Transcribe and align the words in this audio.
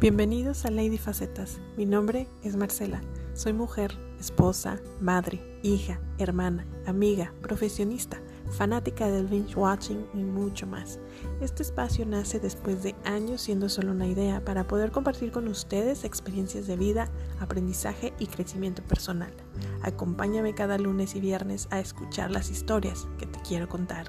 Bienvenidos 0.00 0.64
a 0.64 0.70
Lady 0.70 0.96
Facetas. 0.96 1.60
Mi 1.76 1.84
nombre 1.84 2.26
es 2.42 2.56
Marcela. 2.56 3.02
Soy 3.34 3.52
mujer, 3.52 3.98
esposa, 4.18 4.80
madre, 4.98 5.60
hija, 5.62 6.00
hermana, 6.16 6.66
amiga, 6.86 7.34
profesionista, 7.42 8.18
fanática 8.50 9.10
del 9.10 9.26
binge 9.26 9.54
watching 9.56 10.06
y 10.14 10.24
mucho 10.24 10.66
más. 10.66 10.98
Este 11.42 11.62
espacio 11.62 12.06
nace 12.06 12.40
después 12.40 12.82
de 12.82 12.94
años 13.04 13.42
siendo 13.42 13.68
solo 13.68 13.92
una 13.92 14.06
idea 14.06 14.42
para 14.42 14.66
poder 14.66 14.90
compartir 14.90 15.32
con 15.32 15.46
ustedes 15.48 16.04
experiencias 16.04 16.66
de 16.66 16.78
vida, 16.78 17.10
aprendizaje 17.38 18.14
y 18.18 18.26
crecimiento 18.26 18.82
personal. 18.82 19.34
Acompáñame 19.82 20.54
cada 20.54 20.78
lunes 20.78 21.14
y 21.14 21.20
viernes 21.20 21.68
a 21.70 21.78
escuchar 21.78 22.30
las 22.30 22.50
historias 22.50 23.06
que 23.18 23.26
te 23.26 23.38
quiero 23.42 23.68
contar. 23.68 24.06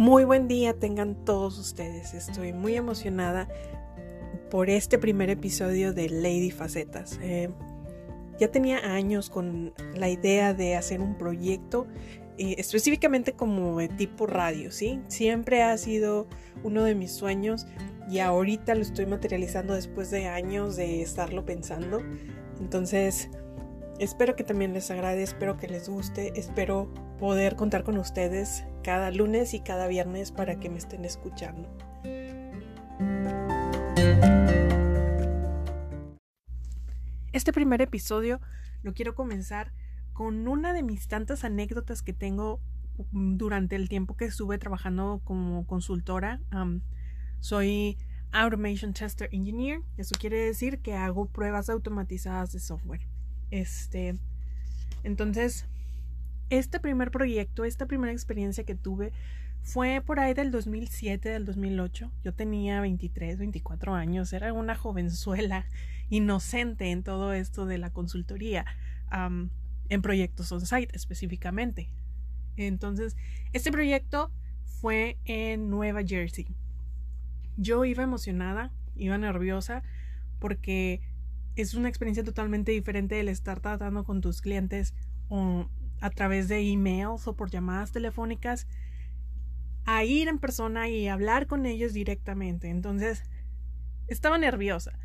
Muy 0.00 0.24
buen 0.24 0.48
día 0.48 0.72
tengan 0.72 1.14
todos 1.26 1.58
ustedes. 1.58 2.14
Estoy 2.14 2.54
muy 2.54 2.74
emocionada 2.74 3.48
por 4.50 4.70
este 4.70 4.98
primer 4.98 5.28
episodio 5.28 5.92
de 5.92 6.08
Lady 6.08 6.50
Facetas. 6.50 7.18
Eh, 7.20 7.50
ya 8.38 8.50
tenía 8.50 8.78
años 8.94 9.28
con 9.28 9.74
la 9.94 10.08
idea 10.08 10.54
de 10.54 10.74
hacer 10.74 11.02
un 11.02 11.18
proyecto 11.18 11.86
eh, 12.38 12.54
específicamente 12.56 13.34
como 13.34 13.76
de 13.76 13.88
tipo 13.88 14.26
radio, 14.26 14.72
¿sí? 14.72 15.02
Siempre 15.08 15.62
ha 15.62 15.76
sido 15.76 16.26
uno 16.64 16.82
de 16.82 16.94
mis 16.94 17.12
sueños 17.12 17.66
y 18.08 18.20
ahorita 18.20 18.74
lo 18.74 18.80
estoy 18.80 19.04
materializando 19.04 19.74
después 19.74 20.10
de 20.10 20.28
años 20.28 20.76
de 20.76 21.02
estarlo 21.02 21.44
pensando. 21.44 22.00
Entonces, 22.58 23.28
espero 24.00 24.34
que 24.34 24.44
también 24.44 24.72
les 24.72 24.90
agrade, 24.90 25.22
espero 25.22 25.58
que 25.58 25.68
les 25.68 25.88
guste, 25.88 26.32
espero 26.34 26.92
poder 27.18 27.54
contar 27.54 27.84
con 27.84 27.98
ustedes 27.98 28.64
cada 28.82 29.10
lunes 29.10 29.52
y 29.52 29.60
cada 29.60 29.86
viernes 29.88 30.32
para 30.32 30.58
que 30.58 30.70
me 30.70 30.78
estén 30.78 31.04
escuchando. 31.04 31.68
Este 37.32 37.52
primer 37.52 37.82
episodio 37.82 38.40
lo 38.82 38.94
quiero 38.94 39.14
comenzar 39.14 39.72
con 40.14 40.48
una 40.48 40.72
de 40.72 40.82
mis 40.82 41.06
tantas 41.06 41.44
anécdotas 41.44 42.02
que 42.02 42.14
tengo 42.14 42.58
mm, 43.12 43.36
durante 43.36 43.76
el 43.76 43.90
tiempo 43.90 44.16
que 44.16 44.24
estuve 44.24 44.56
trabajando 44.58 45.20
como 45.24 45.66
consultora. 45.66 46.40
soy 47.40 47.98
Automation 48.32 48.94
Tester 48.94 49.28
Engineer. 49.32 49.82
Eso 49.98 50.14
quiere 50.18 50.38
decir 50.38 50.80
que 50.80 50.94
hago 50.94 51.26
pruebas 51.26 51.68
automatizadas 51.68 52.52
de 52.52 52.60
software. 52.60 53.19
Este, 53.50 54.16
entonces, 55.02 55.66
este 56.50 56.80
primer 56.80 57.10
proyecto, 57.10 57.64
esta 57.64 57.86
primera 57.86 58.12
experiencia 58.12 58.64
que 58.64 58.74
tuve 58.74 59.12
fue 59.62 60.02
por 60.04 60.20
ahí 60.20 60.34
del 60.34 60.50
2007, 60.50 61.28
del 61.28 61.44
2008. 61.44 62.10
Yo 62.24 62.34
tenía 62.34 62.80
23, 62.80 63.38
24 63.38 63.94
años, 63.94 64.32
era 64.32 64.52
una 64.52 64.74
jovenzuela 64.74 65.66
inocente 66.10 66.90
en 66.90 67.02
todo 67.02 67.32
esto 67.32 67.66
de 67.66 67.78
la 67.78 67.90
consultoría, 67.90 68.64
en 69.12 70.02
proyectos 70.02 70.50
on-site 70.52 70.94
específicamente. 70.94 71.90
Entonces, 72.56 73.16
este 73.52 73.70
proyecto 73.70 74.30
fue 74.80 75.18
en 75.24 75.70
Nueva 75.70 76.02
Jersey. 76.04 76.46
Yo 77.56 77.84
iba 77.84 78.02
emocionada, 78.02 78.72
iba 78.96 79.18
nerviosa, 79.18 79.82
porque 80.38 81.00
es 81.56 81.74
una 81.74 81.88
experiencia 81.88 82.24
totalmente 82.24 82.72
diferente 82.72 83.16
del 83.16 83.28
estar 83.28 83.60
tratando 83.60 84.04
con 84.04 84.20
tus 84.20 84.40
clientes 84.40 84.94
o 85.28 85.68
a 86.00 86.10
través 86.10 86.48
de 86.48 86.60
emails 86.60 87.26
o 87.26 87.34
por 87.34 87.50
llamadas 87.50 87.92
telefónicas 87.92 88.66
a 89.84 90.04
ir 90.04 90.28
en 90.28 90.38
persona 90.38 90.88
y 90.88 91.08
hablar 91.08 91.46
con 91.46 91.66
ellos 91.66 91.92
directamente. 91.92 92.68
Entonces, 92.68 93.24
estaba 94.06 94.38
nerviosa. 94.38 94.98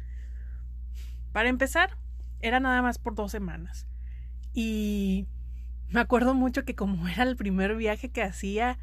Para 1.31 1.50
empezar, 1.50 1.97
era 2.41 2.59
nada 2.59 2.81
más 2.81 2.97
por 2.97 3.16
dos 3.16 3.31
semanas. 3.31 3.88
Y 4.53 5.28
me 5.89 6.00
acuerdo 6.00 6.34
mucho 6.34 6.63
que 6.66 6.75
como 6.75 7.07
era 7.07 7.23
el 7.23 7.35
primer 7.35 7.75
viaje 7.75 8.09
que 8.09 8.23
hacía, 8.23 8.78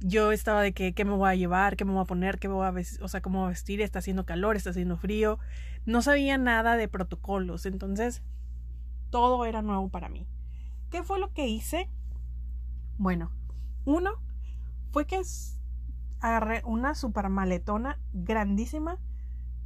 yo 0.00 0.32
estaba 0.32 0.62
de 0.62 0.72
que 0.72 0.94
qué 0.94 1.04
me 1.04 1.12
voy 1.12 1.30
a 1.30 1.34
llevar, 1.34 1.76
qué 1.76 1.84
me 1.84 1.92
voy 1.92 2.02
a 2.02 2.06
poner, 2.06 2.38
qué 2.38 2.48
voy 2.48 2.66
a 2.66 2.70
vestir, 2.70 3.02
o 3.02 3.08
sea, 3.08 3.20
cómo 3.20 3.40
voy 3.40 3.46
a 3.46 3.50
vestir, 3.50 3.80
está 3.80 3.98
haciendo 3.98 4.24
calor, 4.24 4.56
está 4.56 4.70
haciendo 4.70 4.96
frío. 4.96 5.38
No 5.84 6.02
sabía 6.02 6.38
nada 6.38 6.76
de 6.76 6.88
protocolos, 6.88 7.66
entonces 7.66 8.22
todo 9.10 9.44
era 9.44 9.62
nuevo 9.62 9.88
para 9.88 10.08
mí. 10.08 10.26
¿Qué 10.90 11.02
fue 11.02 11.20
lo 11.20 11.32
que 11.32 11.46
hice? 11.46 11.88
Bueno, 12.96 13.30
uno 13.84 14.12
fue 14.90 15.06
que 15.06 15.20
agarré 16.20 16.62
una 16.64 16.94
super 16.94 17.28
maletona 17.28 17.98
grandísima. 18.12 18.98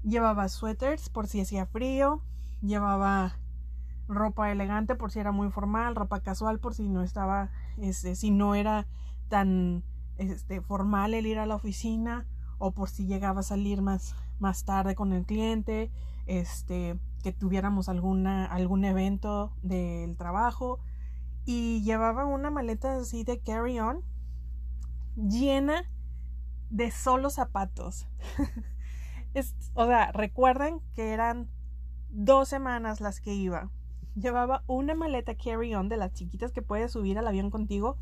Llevaba 0.02 0.48
suéteres 0.48 1.08
por 1.08 1.28
si 1.28 1.40
hacía 1.40 1.66
frío. 1.66 2.22
Llevaba 2.60 3.38
ropa 4.06 4.52
elegante 4.52 4.94
por 4.96 5.10
si 5.10 5.20
era 5.20 5.32
muy 5.32 5.50
formal. 5.50 5.94
Ropa 5.94 6.20
casual 6.20 6.58
por 6.58 6.74
si 6.74 6.88
no 6.88 7.02
estaba, 7.02 7.50
este, 7.78 8.16
si 8.16 8.30
no 8.30 8.54
era 8.54 8.86
tan 9.28 9.82
este, 10.18 10.60
formal 10.60 11.14
el 11.14 11.26
ir 11.26 11.38
a 11.38 11.46
la 11.46 11.56
oficina. 11.56 12.26
O 12.58 12.70
por 12.72 12.88
si 12.88 13.06
llegaba 13.06 13.40
a 13.40 13.44
salir 13.44 13.82
más, 13.82 14.14
más 14.38 14.64
tarde 14.64 14.94
con 14.94 15.12
el 15.12 15.26
cliente. 15.26 15.90
Este, 16.26 16.98
que 17.24 17.32
tuviéramos 17.32 17.88
alguna, 17.88 18.44
algún 18.44 18.84
evento 18.84 19.52
del 19.62 20.14
trabajo 20.16 20.78
y 21.46 21.82
llevaba 21.82 22.26
una 22.26 22.50
maleta 22.50 22.96
así 22.96 23.24
de 23.24 23.40
carry 23.40 23.80
on 23.80 24.02
llena 25.16 25.84
de 26.70 26.90
solo 26.90 27.30
zapatos. 27.30 28.06
o 29.74 29.86
sea, 29.86 30.12
recuerden 30.12 30.80
que 30.94 31.12
eran 31.12 31.48
dos 32.10 32.48
semanas 32.48 33.00
las 33.00 33.20
que 33.20 33.34
iba. 33.34 33.70
Llevaba 34.14 34.62
una 34.66 34.94
maleta 34.94 35.34
carry 35.34 35.74
on 35.74 35.88
de 35.88 35.96
las 35.96 36.12
chiquitas 36.12 36.52
que 36.52 36.62
puedes 36.62 36.92
subir 36.92 37.18
al 37.18 37.26
avión 37.26 37.50
contigo 37.50 37.96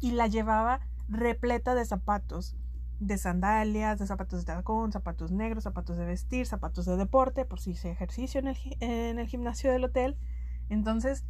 y 0.00 0.12
la 0.12 0.26
llevaba 0.28 0.80
repleta 1.08 1.74
de 1.74 1.84
zapatos, 1.84 2.56
de 2.98 3.18
sandalias, 3.18 3.98
de 3.98 4.06
zapatos 4.06 4.40
de 4.40 4.46
tacón, 4.46 4.92
zapatos 4.92 5.30
negros, 5.30 5.64
zapatos 5.64 5.96
de 5.96 6.06
vestir, 6.06 6.46
zapatos 6.46 6.86
de 6.86 6.96
deporte, 6.96 7.44
por 7.44 7.60
si 7.60 7.72
hice 7.72 7.90
ejercicio 7.90 8.40
en 8.40 8.48
el, 8.48 8.56
en 8.80 9.18
el 9.18 9.28
gimnasio 9.28 9.70
del 9.70 9.84
hotel. 9.84 10.16
Entonces, 10.68 11.24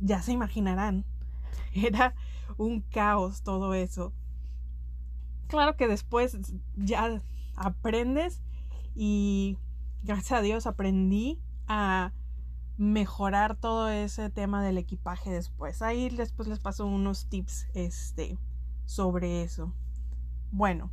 ya 0.00 0.22
se 0.22 0.32
imaginarán. 0.32 1.04
Era 1.74 2.14
un 2.56 2.80
caos 2.80 3.42
todo 3.42 3.74
eso. 3.74 4.12
Claro 5.48 5.76
que 5.76 5.86
después 5.86 6.36
ya 6.76 7.20
aprendes 7.56 8.42
y 8.94 9.58
gracias 10.02 10.38
a 10.38 10.42
Dios 10.42 10.66
aprendí 10.66 11.40
a 11.68 12.12
mejorar 12.78 13.56
todo 13.56 13.88
ese 13.88 14.30
tema 14.30 14.62
del 14.62 14.78
equipaje 14.78 15.30
después. 15.30 15.82
Ahí 15.82 16.08
después 16.08 16.48
les 16.48 16.58
paso 16.58 16.86
unos 16.86 17.26
tips 17.28 17.68
este 17.74 18.38
sobre 18.84 19.42
eso. 19.42 19.74
Bueno, 20.50 20.90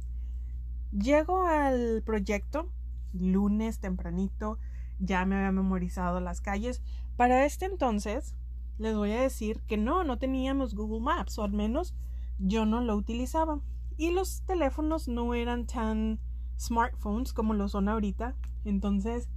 llego 0.91 1.45
al 1.45 2.01
proyecto 2.03 2.71
lunes 3.13 3.79
tempranito, 3.79 4.59
ya 4.99 5.25
me 5.25 5.35
había 5.35 5.51
memorizado 5.51 6.19
las 6.19 6.41
calles. 6.41 6.81
Para 7.17 7.45
este 7.45 7.65
entonces 7.65 8.35
les 8.77 8.95
voy 8.95 9.11
a 9.11 9.21
decir 9.21 9.61
que 9.67 9.77
no, 9.77 10.03
no 10.03 10.17
teníamos 10.17 10.73
Google 10.73 11.01
Maps, 11.01 11.37
o 11.37 11.43
al 11.43 11.51
menos 11.51 11.95
yo 12.39 12.65
no 12.65 12.81
lo 12.81 12.95
utilizaba. 12.95 13.59
Y 13.97 14.11
los 14.11 14.43
teléfonos 14.45 15.09
no 15.09 15.33
eran 15.33 15.65
tan 15.65 16.19
smartphones 16.57 17.33
como 17.33 17.53
lo 17.53 17.67
son 17.67 17.89
ahorita. 17.89 18.35
Entonces, 18.63 19.29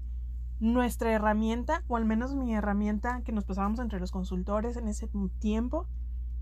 nuestra 0.61 1.11
herramienta, 1.11 1.82
o 1.88 1.97
al 1.97 2.05
menos 2.05 2.37
mi 2.37 2.55
herramienta 2.55 3.23
que 3.25 3.32
nos 3.32 3.44
pasábamos 3.44 3.81
entre 3.81 3.99
los 3.99 4.12
consultores 4.12 4.77
en 4.77 4.87
ese 4.87 5.09
tiempo, 5.41 5.88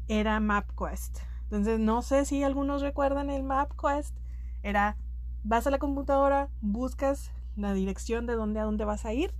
era 0.06 0.38
MapQuest. 0.38 1.20
Entonces, 1.50 1.81
no 1.81 2.00
sé 2.02 2.25
si 2.25 2.44
algunos 2.44 2.81
recuerdan 2.81 3.29
el 3.29 3.43
MapQuest. 3.43 4.17
Era, 4.62 4.97
vas 5.43 5.67
a 5.67 5.70
la 5.70 5.79
computadora, 5.79 6.49
buscas 6.61 7.32
la 7.56 7.75
dirección 7.75 8.26
de 8.26 8.35
dónde 8.35 8.61
a 8.61 8.64
dónde 8.64 8.85
vas 8.85 9.05
a 9.05 9.12
ir, 9.12 9.35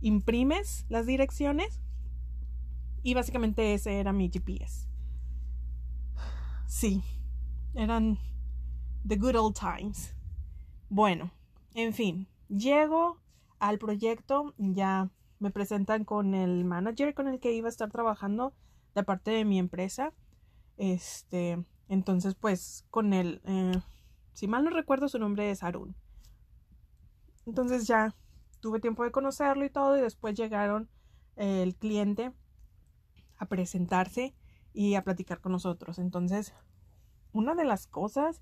imprimes 0.00 0.84
las 0.88 1.06
direcciones 1.06 1.80
y 3.04 3.14
básicamente 3.14 3.74
ese 3.74 4.00
era 4.00 4.12
mi 4.12 4.28
GPS. 4.28 4.88
Sí, 6.66 7.04
eran 7.74 8.18
the 9.06 9.16
good 9.16 9.36
old 9.36 9.56
times. 9.56 10.16
Bueno, 10.88 11.30
en 11.74 11.94
fin, 11.94 12.26
llego 12.48 13.18
al 13.60 13.78
proyecto, 13.78 14.52
ya 14.58 15.10
me 15.38 15.52
presentan 15.52 16.04
con 16.04 16.34
el 16.34 16.64
manager 16.64 17.14
con 17.14 17.28
el 17.28 17.38
que 17.38 17.52
iba 17.52 17.68
a 17.68 17.70
estar 17.70 17.90
trabajando 17.90 18.52
de 18.96 19.04
parte 19.04 19.30
de 19.30 19.44
mi 19.44 19.60
empresa. 19.60 20.12
Este, 20.76 21.64
entonces 21.88 22.34
pues 22.34 22.84
con 22.90 23.12
él, 23.12 23.40
eh, 23.44 23.80
si 24.32 24.48
mal 24.48 24.64
no 24.64 24.70
recuerdo 24.70 25.08
su 25.08 25.18
nombre 25.18 25.50
es 25.50 25.62
Arun. 25.62 25.94
Entonces 27.46 27.86
ya 27.86 28.14
tuve 28.60 28.80
tiempo 28.80 29.04
de 29.04 29.10
conocerlo 29.10 29.64
y 29.64 29.70
todo, 29.70 29.98
y 29.98 30.00
después 30.00 30.34
llegaron 30.34 30.88
eh, 31.36 31.62
el 31.62 31.74
cliente 31.74 32.32
a 33.36 33.46
presentarse 33.46 34.34
y 34.72 34.94
a 34.94 35.02
platicar 35.02 35.40
con 35.40 35.52
nosotros. 35.52 35.98
Entonces, 35.98 36.54
una 37.32 37.54
de 37.54 37.64
las 37.64 37.86
cosas 37.86 38.40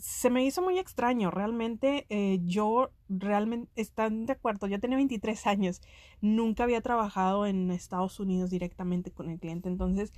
se 0.00 0.30
me 0.30 0.44
hizo 0.44 0.62
muy 0.62 0.78
extraño. 0.78 1.30
Realmente 1.30 2.06
eh, 2.08 2.40
yo, 2.44 2.90
realmente, 3.08 3.70
están 3.76 4.26
de 4.26 4.32
acuerdo, 4.32 4.66
yo 4.66 4.80
tenía 4.80 4.96
23 4.96 5.46
años, 5.46 5.80
nunca 6.20 6.64
había 6.64 6.80
trabajado 6.80 7.46
en 7.46 7.70
Estados 7.70 8.18
Unidos 8.20 8.50
directamente 8.50 9.10
con 9.10 9.30
el 9.30 9.38
cliente, 9.38 9.68
entonces 9.68 10.12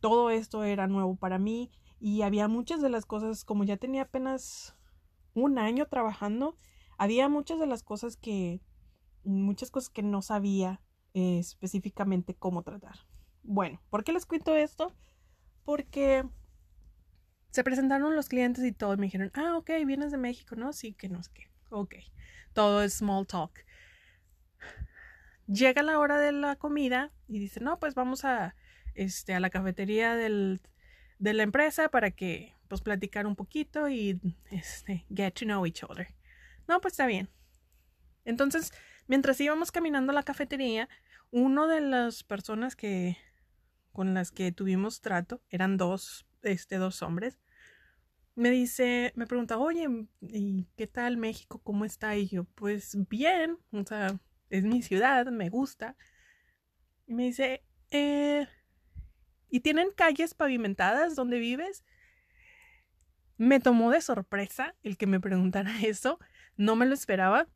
todo 0.00 0.30
esto 0.30 0.64
era 0.64 0.86
nuevo 0.86 1.16
para 1.16 1.38
mí 1.38 1.70
y 2.00 2.22
había 2.22 2.48
muchas 2.48 2.80
de 2.80 2.88
las 2.88 3.04
cosas, 3.04 3.44
como 3.44 3.64
ya 3.64 3.76
tenía 3.76 4.02
apenas 4.02 4.74
un 5.34 5.58
año 5.58 5.86
trabajando, 5.86 6.56
había 6.96 7.28
muchas 7.28 7.60
de 7.60 7.66
las 7.66 7.82
cosas 7.82 8.16
que, 8.16 8.62
muchas 9.24 9.70
cosas 9.70 9.90
que 9.90 10.02
no 10.02 10.22
sabía 10.22 10.80
eh, 11.12 11.38
específicamente 11.38 12.34
cómo 12.34 12.62
tratar. 12.62 12.96
Bueno, 13.42 13.80
¿por 13.90 14.04
qué 14.04 14.12
les 14.12 14.26
cuento 14.26 14.54
esto? 14.54 14.94
Porque 15.64 16.24
se 17.50 17.64
presentaron 17.64 18.16
los 18.16 18.28
clientes 18.28 18.64
y 18.64 18.72
todo, 18.72 18.96
me 18.96 19.06
dijeron, 19.06 19.30
ah, 19.34 19.56
ok, 19.56 19.70
vienes 19.86 20.12
de 20.12 20.18
México, 20.18 20.56
¿no? 20.56 20.72
Sí, 20.72 20.94
que 20.94 21.08
no 21.08 21.22
sé 21.22 21.30
qué. 21.34 21.48
Ok, 21.70 21.96
todo 22.52 22.82
es 22.82 22.94
small 22.94 23.26
talk. 23.26 23.64
Llega 25.46 25.82
la 25.82 25.98
hora 25.98 26.18
de 26.18 26.32
la 26.32 26.56
comida 26.56 27.12
y 27.26 27.38
dice, 27.40 27.60
no, 27.60 27.78
pues 27.78 27.94
vamos 27.94 28.24
a, 28.24 28.54
este, 28.94 29.34
a 29.34 29.40
la 29.40 29.50
cafetería 29.50 30.14
del, 30.14 30.60
de 31.18 31.32
la 31.32 31.42
empresa 31.42 31.88
para 31.88 32.12
que, 32.12 32.54
pues, 32.68 32.80
platicar 32.80 33.26
un 33.26 33.34
poquito 33.34 33.88
y, 33.88 34.20
este, 34.50 35.06
get 35.14 35.32
to 35.32 35.44
know 35.44 35.66
each 35.66 35.82
other. 35.82 36.08
No, 36.68 36.80
pues 36.80 36.92
está 36.92 37.06
bien. 37.06 37.28
Entonces, 38.24 38.72
mientras 39.08 39.40
íbamos 39.40 39.72
caminando 39.72 40.12
a 40.12 40.14
la 40.14 40.22
cafetería, 40.22 40.88
uno 41.32 41.66
de 41.66 41.80
las 41.80 42.22
personas 42.22 42.76
que 42.76 43.16
con 43.92 44.14
las 44.14 44.30
que 44.30 44.52
tuvimos 44.52 45.00
trato, 45.00 45.42
eran 45.50 45.76
dos, 45.76 46.26
este, 46.42 46.76
dos 46.76 47.02
hombres, 47.02 47.38
me 48.34 48.50
dice, 48.50 49.12
me 49.16 49.26
pregunta, 49.26 49.58
oye, 49.58 49.86
¿y 50.22 50.66
qué 50.76 50.86
tal 50.86 51.16
México? 51.16 51.60
¿Cómo 51.62 51.84
está? 51.84 52.16
Y 52.16 52.28
yo, 52.28 52.44
pues 52.44 52.96
bien, 53.08 53.58
o 53.72 53.84
sea, 53.84 54.18
es 54.48 54.64
mi 54.64 54.82
ciudad, 54.82 55.26
me 55.26 55.50
gusta. 55.50 55.96
Y 57.06 57.14
me 57.14 57.24
dice, 57.24 57.62
eh, 57.90 58.46
¿y 59.50 59.60
tienen 59.60 59.90
calles 59.90 60.34
pavimentadas 60.34 61.16
donde 61.16 61.38
vives? 61.38 61.84
Me 63.36 63.60
tomó 63.60 63.90
de 63.90 64.00
sorpresa 64.00 64.74
el 64.82 64.96
que 64.96 65.06
me 65.06 65.20
preguntara 65.20 65.72
eso, 65.82 66.18
no 66.56 66.76
me 66.76 66.86
lo 66.86 66.94
esperaba, 66.94 67.48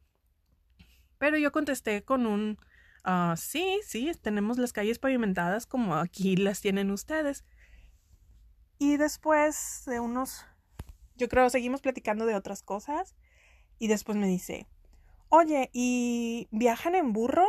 pero 1.19 1.39
yo 1.39 1.53
contesté 1.53 2.03
con 2.05 2.27
un, 2.27 2.59
Ah, 3.05 3.35
sí, 3.37 3.81
sí, 3.87 4.13
tenemos 4.23 4.57
las 4.57 4.73
calles 4.73 4.99
pavimentadas 4.99 5.67
como 5.67 5.97
aquí 5.97 6.37
las 6.37 6.63
tienen 6.63 6.91
ustedes. 6.91 7.45
Y 8.79 8.97
después 8.97 9.83
de 9.87 10.01
unos, 10.01 10.45
yo 11.17 11.29
creo, 11.29 11.49
seguimos 11.51 11.81
platicando 11.81 12.27
de 12.27 12.35
otras 12.35 12.63
cosas. 12.63 13.15
Y 13.79 13.89
después 13.89 14.17
me 14.17 14.27
dice, 14.27 14.67
oye, 15.29 15.71
¿y 15.73 16.49
viajan 16.51 16.95
en 16.95 17.13
burro? 17.13 17.47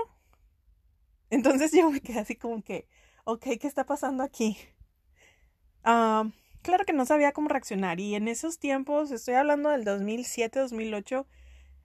Entonces 1.30 1.72
yo 1.74 1.90
me 1.92 2.02
quedé 2.02 2.20
así 2.20 2.36
como 2.36 2.64
que, 2.64 2.88
ok, 3.26 3.44
¿qué 3.60 3.68
está 3.68 3.86
pasando 3.86 4.24
aquí? 4.24 4.58
Ah, 5.84 6.30
claro 6.62 6.86
que 6.86 6.94
no 6.94 7.06
sabía 7.06 7.32
cómo 7.32 7.50
reaccionar. 7.50 8.00
Y 8.00 8.16
en 8.16 8.28
esos 8.28 8.60
tiempos, 8.60 9.12
estoy 9.12 9.36
hablando 9.36 9.70
del 9.70 9.84
2007, 9.84 10.60
2008, 10.60 11.28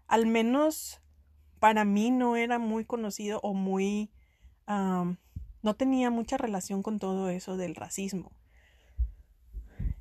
al 0.06 0.26
menos 0.26 1.00
para 1.58 1.84
mí 1.84 2.10
no 2.10 2.37
era 2.37 2.58
muy 2.58 2.84
conocido 2.84 3.40
o 3.42 3.54
muy... 3.54 4.10
no 4.66 5.76
tenía 5.76 6.10
mucha 6.10 6.38
relación 6.38 6.82
con 6.82 6.98
todo 6.98 7.28
eso 7.28 7.56
del 7.56 7.75
racismo. 7.75 8.32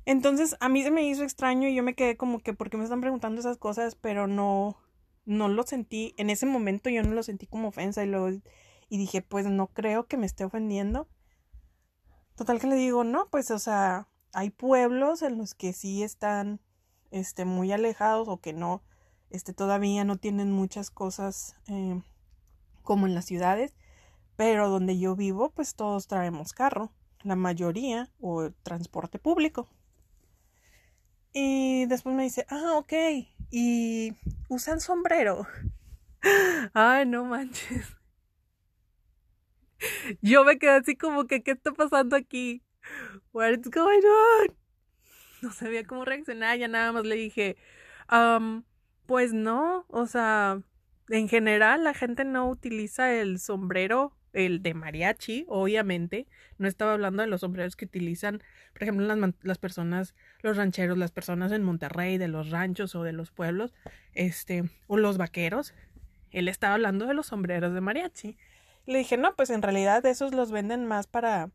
Entonces 0.06 0.56
a 0.60 0.68
mí 0.68 0.82
se 0.82 0.90
me 0.90 1.06
hizo 1.06 1.22
extraño 1.22 1.68
y 1.68 1.74
yo 1.74 1.82
me 1.82 1.94
quedé 1.94 2.16
como 2.16 2.40
que 2.40 2.54
porque 2.54 2.76
me 2.76 2.84
están 2.84 3.00
preguntando 3.00 3.40
esas 3.40 3.58
cosas, 3.58 3.94
pero 3.94 4.26
no, 4.26 4.76
no 5.24 5.48
lo 5.48 5.62
sentí, 5.64 6.14
en 6.16 6.30
ese 6.30 6.46
momento 6.46 6.90
yo 6.90 7.02
no 7.02 7.14
lo 7.14 7.22
sentí 7.22 7.46
como 7.46 7.68
ofensa 7.68 8.02
y 8.02 8.06
luego 8.06 8.28
y 8.88 8.98
dije, 8.98 9.22
pues 9.22 9.46
no 9.46 9.68
creo 9.68 10.06
que 10.06 10.16
me 10.16 10.26
esté 10.26 10.44
ofendiendo. 10.44 11.08
Total 12.34 12.58
que 12.58 12.66
le 12.66 12.76
digo, 12.76 13.04
no, 13.04 13.28
pues 13.30 13.50
o 13.50 13.58
sea, 13.58 14.08
hay 14.32 14.50
pueblos 14.50 15.22
en 15.22 15.38
los 15.38 15.54
que 15.54 15.72
sí 15.72 16.02
están 16.02 16.60
este 17.10 17.44
muy 17.44 17.72
alejados 17.72 18.28
o 18.28 18.40
que 18.40 18.52
no 18.52 18.82
este, 19.30 19.52
todavía 19.52 20.04
no 20.04 20.16
tienen 20.16 20.50
muchas 20.50 20.90
cosas 20.90 21.56
eh, 21.68 22.02
como 22.82 23.06
en 23.06 23.14
las 23.14 23.24
ciudades, 23.24 23.76
pero 24.36 24.68
donde 24.68 24.98
yo 24.98 25.14
vivo, 25.16 25.50
pues 25.50 25.74
todos 25.74 26.08
traemos 26.08 26.52
carro, 26.52 26.92
la 27.22 27.36
mayoría, 27.36 28.10
o 28.20 28.50
transporte 28.62 29.18
público. 29.18 29.68
Y 31.32 31.86
después 31.86 32.14
me 32.14 32.24
dice, 32.24 32.44
ah, 32.48 32.74
ok, 32.76 32.92
y 33.50 34.14
usan 34.48 34.80
sombrero. 34.80 35.46
Ay, 36.74 37.06
no 37.06 37.24
manches. 37.24 37.96
Yo 40.20 40.44
me 40.44 40.58
quedé 40.58 40.72
así 40.72 40.96
como 40.96 41.26
que, 41.26 41.42
¿qué 41.42 41.52
está 41.52 41.72
pasando 41.72 42.16
aquí? 42.16 42.62
What's 43.32 43.70
going 43.70 44.02
on? 44.04 44.56
No 45.42 45.52
sabía 45.52 45.84
cómo 45.84 46.04
reaccionar, 46.04 46.58
ya 46.58 46.68
nada 46.68 46.92
más 46.92 47.04
le 47.04 47.14
dije, 47.14 47.56
um, 48.12 48.64
pues 49.06 49.32
no, 49.32 49.86
o 49.88 50.06
sea, 50.06 50.62
en 51.08 51.28
general 51.28 51.84
la 51.84 51.94
gente 51.94 52.24
no 52.24 52.48
utiliza 52.48 53.12
el 53.14 53.38
sombrero, 53.38 54.12
el 54.32 54.62
de 54.62 54.74
mariachi, 54.74 55.44
obviamente. 55.48 56.26
No 56.58 56.68
estaba 56.68 56.92
hablando 56.92 57.22
de 57.22 57.28
los 57.28 57.40
sombreros 57.40 57.76
que 57.76 57.84
utilizan, 57.84 58.42
por 58.72 58.82
ejemplo, 58.82 59.06
las, 59.06 59.34
las 59.42 59.58
personas, 59.58 60.14
los 60.42 60.56
rancheros, 60.56 60.98
las 60.98 61.12
personas 61.12 61.52
en 61.52 61.62
Monterrey, 61.62 62.18
de 62.18 62.28
los 62.28 62.50
ranchos 62.50 62.94
o 62.94 63.02
de 63.02 63.12
los 63.12 63.30
pueblos, 63.30 63.74
este, 64.14 64.64
o 64.86 64.96
los 64.96 65.18
vaqueros. 65.18 65.74
Él 66.30 66.48
estaba 66.48 66.74
hablando 66.74 67.06
de 67.06 67.14
los 67.14 67.26
sombreros 67.26 67.74
de 67.74 67.80
mariachi. 67.80 68.36
Le 68.86 68.98
dije, 68.98 69.16
no, 69.16 69.34
pues 69.36 69.50
en 69.50 69.62
realidad 69.62 70.04
esos 70.06 70.32
los 70.34 70.50
venden 70.50 70.86
más 70.86 71.06
para, 71.06 71.50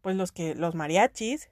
pues 0.00 0.16
los 0.16 0.32
que, 0.32 0.54
los 0.54 0.74
mariachis 0.74 1.48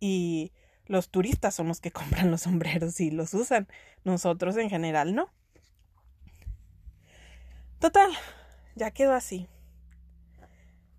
y 0.00 0.52
los 0.86 1.10
turistas 1.10 1.54
son 1.54 1.68
los 1.68 1.80
que 1.80 1.90
compran 1.92 2.30
los 2.30 2.42
sombreros 2.42 3.00
y 3.00 3.10
los 3.10 3.34
usan. 3.34 3.68
Nosotros 4.04 4.56
en 4.56 4.70
general 4.70 5.14
no. 5.14 5.30
Total, 7.78 8.10
ya 8.74 8.90
quedó 8.90 9.12
así. 9.12 9.48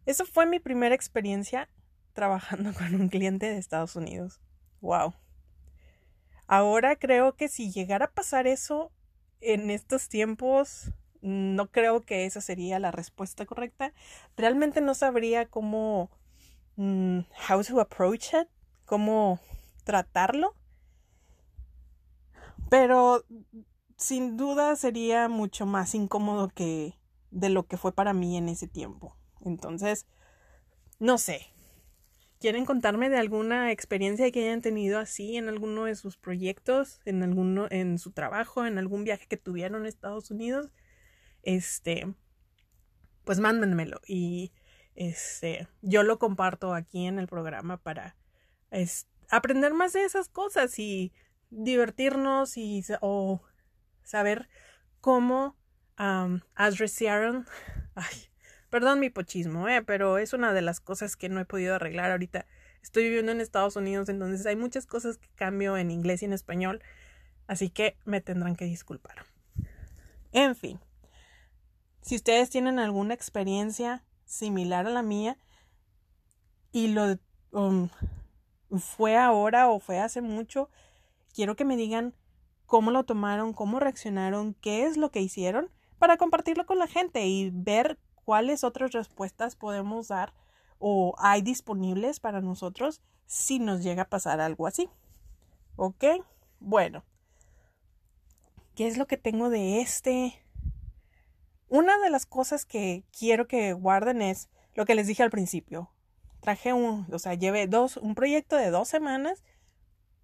Eso 0.07 0.25
fue 0.25 0.45
mi 0.45 0.61
primera 0.61 0.95
experiencia 0.95 1.69
trabajando 2.13 2.73
con 2.77 2.95
un 2.95 3.09
cliente 3.09 3.45
de 3.45 3.57
Estados 3.57 3.97
Unidos. 3.97 4.39
Wow. 4.79 5.13
Ahora 6.47 6.95
creo 6.95 7.35
que 7.35 7.49
si 7.49 7.71
llegara 7.71 8.05
a 8.05 8.11
pasar 8.11 8.47
eso 8.47 8.89
en 9.41 9.69
estos 9.69 10.07
tiempos, 10.07 10.93
no 11.21 11.69
creo 11.71 12.05
que 12.05 12.25
esa 12.25 12.39
sería 12.39 12.79
la 12.79 12.91
respuesta 12.91 13.45
correcta. 13.45 13.93
Realmente 14.37 14.79
no 14.79 14.93
sabría 14.93 15.45
cómo, 15.45 16.09
mm, 16.77 17.19
how 17.49 17.61
to 17.61 17.81
approach 17.81 18.33
it, 18.33 18.47
cómo 18.85 19.41
tratarlo. 19.83 20.55
Pero 22.69 23.25
sin 23.97 24.37
duda 24.37 24.77
sería 24.77 25.27
mucho 25.27 25.65
más 25.65 25.93
incómodo 25.95 26.47
que 26.47 26.97
de 27.29 27.49
lo 27.49 27.67
que 27.67 27.75
fue 27.75 27.91
para 27.91 28.13
mí 28.13 28.37
en 28.37 28.47
ese 28.47 28.69
tiempo. 28.69 29.17
Entonces, 29.47 30.05
no 30.99 31.17
sé. 31.17 31.47
¿Quieren 32.39 32.65
contarme 32.65 33.09
de 33.09 33.17
alguna 33.17 33.71
experiencia 33.71 34.31
que 34.31 34.45
hayan 34.45 34.61
tenido 34.61 34.99
así 34.99 35.37
en 35.37 35.49
alguno 35.49 35.85
de 35.85 35.95
sus 35.95 36.17
proyectos, 36.17 37.01
en 37.05 37.23
alguno 37.23 37.67
en 37.71 37.97
su 37.97 38.11
trabajo, 38.11 38.65
en 38.65 38.77
algún 38.77 39.03
viaje 39.03 39.25
que 39.27 39.37
tuvieron 39.37 39.85
a 39.85 39.89
Estados 39.89 40.29
Unidos? 40.29 40.71
Este, 41.41 42.13
pues 43.23 43.39
mándenmelo 43.39 44.01
y 44.07 44.53
este, 44.95 45.67
yo 45.81 46.03
lo 46.03 46.17
comparto 46.17 46.73
aquí 46.73 47.05
en 47.05 47.19
el 47.19 47.27
programa 47.27 47.77
para 47.77 48.15
este, 48.71 49.09
aprender 49.29 49.73
más 49.73 49.93
de 49.93 50.03
esas 50.03 50.29
cosas 50.29 50.79
y 50.79 51.13
divertirnos 51.49 52.57
y 52.57 52.83
o 53.01 53.41
saber 54.03 54.49
cómo 55.01 55.55
um, 55.99 56.41
ay, 57.95 58.17
perdón 58.69 58.99
mi 58.99 59.09
pochismo, 59.09 59.67
eh, 59.67 59.81
pero 59.81 60.17
es 60.17 60.33
una 60.33 60.53
de 60.53 60.61
las 60.61 60.79
cosas 60.79 61.15
que 61.15 61.29
no 61.29 61.39
he 61.39 61.45
podido 61.45 61.75
arreglar 61.75 62.11
ahorita. 62.11 62.45
Estoy 62.81 63.03
viviendo 63.03 63.31
en 63.31 63.41
Estados 63.41 63.75
Unidos, 63.75 64.09
entonces 64.09 64.45
hay 64.45 64.55
muchas 64.55 64.85
cosas 64.85 65.17
que 65.17 65.29
cambio 65.35 65.77
en 65.77 65.91
inglés 65.91 66.21
y 66.21 66.25
en 66.25 66.33
español, 66.33 66.81
así 67.47 67.69
que 67.69 67.97
me 68.05 68.21
tendrán 68.21 68.55
que 68.55 68.65
disculpar. 68.65 69.25
En 70.31 70.55
fin, 70.55 70.79
si 72.01 72.15
ustedes 72.15 72.49
tienen 72.49 72.79
alguna 72.79 73.13
experiencia 73.13 74.03
similar 74.25 74.85
a 74.85 74.91
la 74.91 75.01
mía 75.01 75.37
y 76.71 76.89
lo 76.89 77.17
um, 77.51 77.89
fue 78.77 79.17
ahora 79.17 79.69
o 79.69 79.79
fue 79.79 79.99
hace 79.99 80.21
mucho, 80.21 80.69
quiero 81.33 81.55
que 81.55 81.65
me 81.65 81.77
digan 81.77 82.13
cómo 82.65 82.91
lo 82.91 83.03
tomaron, 83.05 83.53
cómo 83.53 83.79
reaccionaron, 83.79 84.53
qué 84.53 84.85
es 84.85 84.97
lo 84.97 85.11
que 85.11 85.21
hicieron, 85.21 85.71
para 85.97 86.17
compartirlo 86.17 86.65
con 86.65 86.77
la 86.77 86.87
gente 86.87 87.25
y 87.25 87.49
ver 87.51 87.97
cuáles 88.27 88.65
otras 88.65 88.91
respuestas 88.91 89.55
podemos 89.55 90.09
dar 90.09 90.33
o 90.79 91.15
hay 91.17 91.41
disponibles 91.41 92.19
para 92.19 92.41
nosotros 92.41 93.01
si 93.25 93.57
nos 93.57 93.81
llega 93.83 94.01
a 94.01 94.09
pasar 94.09 94.41
algo 94.41 94.67
así. 94.67 94.89
¿Ok? 95.77 96.03
Bueno. 96.59 97.05
¿Qué 98.75 98.85
es 98.85 98.97
lo 98.97 99.07
que 99.07 99.15
tengo 99.15 99.49
de 99.49 99.79
este? 99.79 100.43
Una 101.69 101.97
de 101.99 102.09
las 102.09 102.25
cosas 102.25 102.65
que 102.65 103.05
quiero 103.17 103.47
que 103.47 103.71
guarden 103.71 104.21
es 104.21 104.49
lo 104.75 104.83
que 104.83 104.95
les 104.95 105.07
dije 105.07 105.23
al 105.23 105.31
principio. 105.31 105.89
Traje 106.41 106.73
un, 106.73 107.07
o 107.09 107.19
sea, 107.19 107.33
llevé 107.33 107.65
dos, 107.67 107.95
un 107.95 108.13
proyecto 108.13 108.57
de 108.57 108.71
dos 108.71 108.89
semanas 108.89 109.41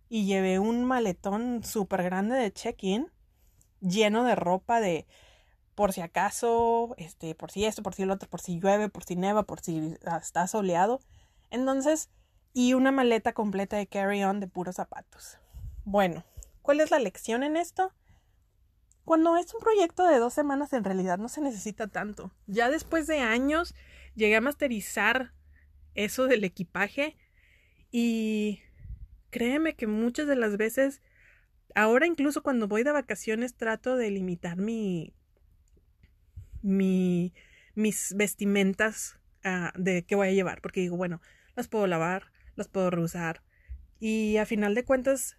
y 0.10 0.26
llevé 0.26 0.60
un 0.60 0.84
maletón 0.84 1.64
súper 1.64 2.04
grande 2.04 2.36
de 2.36 2.52
check-in 2.52 3.10
lleno 3.80 4.26
de 4.26 4.36
ropa 4.36 4.82
de 4.82 5.08
por 5.76 5.94
si 5.94 6.02
acaso, 6.02 6.96
este, 6.98 7.36
por 7.36 7.52
si 7.52 7.66
esto, 7.66 7.84
por 7.84 7.96
si 7.96 8.04
el 8.04 8.12
otro, 8.12 8.30
por 8.30 8.42
si 8.42 8.60
llueve, 8.60 8.90
por 8.90 9.04
si 9.04 9.16
neva, 9.16 9.44
por 9.44 9.62
si 9.62 9.96
está 10.22 10.48
soleado. 10.48 11.00
Entonces, 11.50 12.10
y 12.54 12.74
una 12.74 12.92
maleta 12.92 13.34
completa 13.34 13.78
de 13.78 13.88
carry-on 13.88 14.40
de 14.40 14.48
puros 14.48 14.76
zapatos. 14.76 15.40
Bueno, 15.86 16.24
¿cuál 16.62 16.80
es 16.80 16.92
la 16.92 17.00
lección 17.00 17.44
en 17.44 17.58
esto? 17.58 17.92
Cuando 19.06 19.36
es 19.36 19.54
un 19.54 19.60
proyecto 19.60 20.08
de 20.08 20.20
dos 20.20 20.34
semanas, 20.34 20.72
en 20.74 20.84
realidad 20.84 21.18
no 21.18 21.28
se 21.28 21.42
necesita 21.42 21.88
tanto. 21.88 22.32
Ya 22.48 22.70
después 22.70 23.08
de 23.08 23.20
años, 23.20 23.76
llegué 24.16 24.36
a 24.38 24.42
masterizar 24.42 25.34
eso 25.96 26.28
del 26.28 26.44
equipaje 26.44 27.18
y 27.92 28.62
créeme 29.30 29.76
que 29.76 29.88
muchas 29.88 30.28
de 30.28 30.36
las 30.36 30.58
veces, 30.58 31.02
ahora 31.76 32.06
incluso 32.06 32.44
cuando 32.44 32.68
voy 32.68 32.84
de 32.84 32.92
vacaciones 32.92 33.56
trato 33.56 33.98
de 33.98 34.12
limitar 34.12 34.58
mi, 34.58 35.14
mi 36.64 37.34
mis 37.76 38.14
vestimentas 38.16 39.20
ah, 39.44 39.74
de 39.76 40.04
qué 40.06 40.16
voy 40.16 40.30
a 40.30 40.32
llevar, 40.32 40.62
porque 40.62 40.82
digo, 40.82 40.98
bueno, 40.98 41.22
las 41.56 41.68
puedo 41.68 41.88
lavar, 41.88 42.32
las 42.56 42.68
puedo 42.68 42.90
reusar 42.90 43.44
y 44.00 44.38
a 44.38 44.46
final 44.46 44.76
de 44.76 44.84
cuentas 44.84 45.38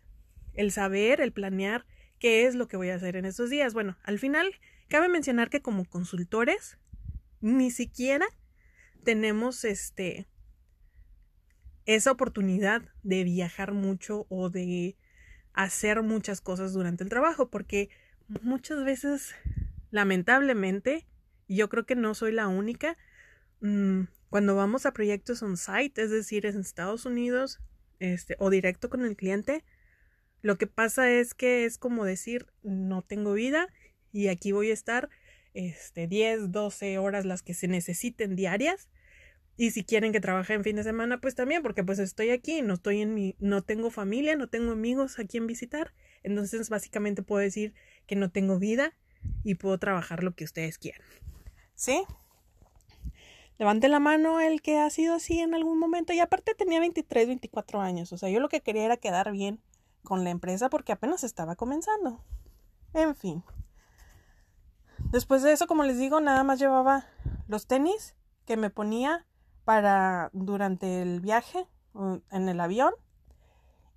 el 0.54 0.70
saber, 0.72 1.20
el 1.20 1.32
planear 1.32 1.84
qué 2.18 2.46
es 2.46 2.54
lo 2.54 2.68
que 2.68 2.76
voy 2.76 2.90
a 2.90 2.94
hacer 2.94 3.16
en 3.16 3.24
esos 3.24 3.50
días. 3.50 3.74
Bueno, 3.74 3.96
al 4.04 4.18
final 4.18 4.54
cabe 4.88 5.08
mencionar 5.08 5.50
que 5.50 5.62
como 5.62 5.84
consultores 5.84 6.78
ni 7.40 7.70
siquiera 7.70 8.26
tenemos 9.02 9.64
este 9.64 10.26
esa 11.84 12.10
oportunidad 12.12 12.82
de 13.02 13.24
viajar 13.24 13.72
mucho 13.72 14.26
o 14.30 14.48
de 14.48 14.96
hacer 15.52 16.02
muchas 16.02 16.40
cosas 16.40 16.72
durante 16.72 17.04
el 17.04 17.10
trabajo, 17.10 17.50
porque 17.50 17.90
muchas 18.42 18.82
veces, 18.84 19.34
lamentablemente, 19.90 21.06
yo 21.48 21.68
creo 21.68 21.86
que 21.86 21.96
no 21.96 22.14
soy 22.14 22.32
la 22.32 22.48
única, 22.48 22.96
mm, 23.60 24.02
cuando 24.30 24.56
vamos 24.56 24.86
a 24.86 24.92
proyectos 24.92 25.42
on-site, 25.42 26.02
es 26.02 26.10
decir, 26.10 26.46
en 26.46 26.60
Estados 26.60 27.06
Unidos, 27.06 27.60
este, 28.00 28.36
o 28.38 28.50
directo 28.50 28.90
con 28.90 29.04
el 29.04 29.16
cliente, 29.16 29.64
lo 30.42 30.58
que 30.58 30.66
pasa 30.66 31.10
es 31.10 31.34
que 31.34 31.64
es 31.64 31.78
como 31.78 32.04
decir, 32.04 32.46
no 32.62 33.02
tengo 33.02 33.32
vida 33.32 33.68
y 34.12 34.28
aquí 34.28 34.52
voy 34.52 34.70
a 34.70 34.74
estar 34.74 35.08
este, 35.54 36.06
10, 36.06 36.52
12 36.52 36.98
horas 36.98 37.24
las 37.24 37.42
que 37.42 37.54
se 37.54 37.68
necesiten 37.68 38.36
diarias 38.36 38.88
y 39.56 39.70
si 39.70 39.84
quieren 39.84 40.12
que 40.12 40.20
trabaje 40.20 40.54
en 40.54 40.64
fin 40.64 40.76
de 40.76 40.82
semana, 40.82 41.20
pues 41.20 41.34
también, 41.34 41.62
porque 41.62 41.84
pues 41.84 41.98
estoy 42.00 42.30
aquí, 42.30 42.60
no 42.62 42.74
estoy 42.74 43.02
en 43.02 43.14
mi, 43.14 43.36
no 43.38 43.62
tengo 43.62 43.90
familia, 43.90 44.34
no 44.36 44.48
tengo 44.48 44.72
amigos 44.72 45.18
a 45.18 45.24
quien 45.24 45.46
visitar. 45.46 45.94
Entonces, 46.24 46.68
básicamente 46.70 47.22
puedo 47.22 47.40
decir 47.40 47.72
que 48.06 48.16
no 48.16 48.30
tengo 48.30 48.58
vida 48.58 48.94
y 49.44 49.54
puedo 49.54 49.78
trabajar 49.78 50.24
lo 50.24 50.34
que 50.34 50.44
ustedes 50.44 50.78
quieran. 50.78 51.06
¿Sí? 51.74 52.04
Levante 53.58 53.88
la 53.88 54.00
mano 54.00 54.40
el 54.40 54.62
que 54.62 54.78
ha 54.78 54.90
sido 54.90 55.14
así 55.14 55.40
en 55.40 55.54
algún 55.54 55.78
momento. 55.78 56.12
Y 56.12 56.20
aparte 56.20 56.54
tenía 56.54 56.80
23, 56.80 57.28
24 57.28 57.80
años. 57.80 58.12
O 58.12 58.18
sea, 58.18 58.28
yo 58.28 58.40
lo 58.40 58.48
que 58.48 58.60
quería 58.60 58.84
era 58.84 58.96
quedar 58.96 59.30
bien 59.30 59.60
con 60.02 60.24
la 60.24 60.30
empresa 60.30 60.68
porque 60.68 60.92
apenas 60.92 61.24
estaba 61.24 61.56
comenzando. 61.56 62.20
En 62.92 63.14
fin. 63.14 63.44
Después 65.10 65.42
de 65.42 65.52
eso, 65.52 65.66
como 65.66 65.84
les 65.84 65.98
digo, 65.98 66.20
nada 66.20 66.42
más 66.44 66.58
llevaba 66.58 67.06
los 67.46 67.66
tenis 67.66 68.14
que 68.44 68.56
me 68.56 68.70
ponía 68.70 69.26
para 69.64 70.30
durante 70.32 71.02
el 71.02 71.20
viaje 71.20 71.66
en 72.30 72.48
el 72.48 72.60
avión 72.60 72.92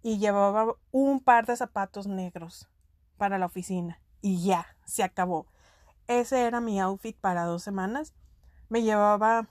y 0.04 0.20
llevaba 0.20 0.76
un 0.92 1.20
par 1.20 1.46
de 1.46 1.58
zapatos 1.58 2.08
negros 2.08 2.70
para 3.18 3.40
la 3.40 3.48
oficina 3.48 4.00
y 4.22 4.44
ya, 4.44 4.68
se 4.86 5.04
acabó. 5.04 5.48
Ese 6.08 6.46
era 6.46 6.62
mi 6.62 6.80
outfit 6.80 7.18
para 7.18 7.46
dos 7.46 7.64
semanas. 7.64 8.14
Me 8.70 8.82
llevaba 8.82 9.48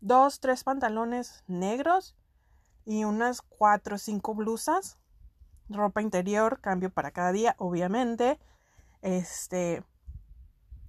dos, 0.00 0.40
tres 0.40 0.64
pantalones 0.64 1.42
negros 1.48 2.16
y 2.84 3.04
unas 3.04 3.42
cuatro 3.42 3.96
o 3.96 3.98
cinco 3.98 4.34
blusas, 4.34 4.98
ropa 5.68 6.00
interior, 6.00 6.60
cambio 6.60 6.90
para 6.90 7.10
cada 7.10 7.32
día, 7.32 7.54
obviamente. 7.58 8.38
Este, 9.02 9.84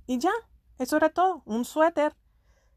y 0.06 0.20
ya, 0.20 0.32
eso 0.78 0.98
era 0.98 1.10
todo, 1.10 1.42
un 1.46 1.66
suéter 1.66 2.16